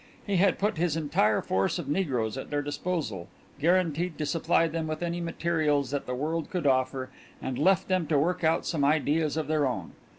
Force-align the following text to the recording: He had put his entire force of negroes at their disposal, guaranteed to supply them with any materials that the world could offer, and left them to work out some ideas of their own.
He 0.25 0.37
had 0.37 0.57
put 0.57 0.79
his 0.79 0.97
entire 0.97 1.43
force 1.43 1.77
of 1.77 1.87
negroes 1.87 2.35
at 2.35 2.49
their 2.49 2.63
disposal, 2.63 3.27
guaranteed 3.59 4.17
to 4.17 4.25
supply 4.25 4.67
them 4.67 4.87
with 4.87 5.03
any 5.03 5.21
materials 5.21 5.91
that 5.91 6.07
the 6.07 6.15
world 6.15 6.49
could 6.49 6.65
offer, 6.65 7.11
and 7.39 7.55
left 7.59 7.87
them 7.87 8.07
to 8.07 8.17
work 8.17 8.43
out 8.43 8.65
some 8.65 8.83
ideas 8.83 9.37
of 9.37 9.45
their 9.47 9.67
own. 9.67 9.91